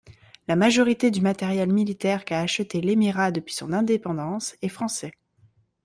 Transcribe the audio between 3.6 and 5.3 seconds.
indépendance est français.